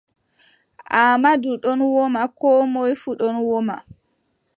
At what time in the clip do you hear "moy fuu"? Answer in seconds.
2.73-3.17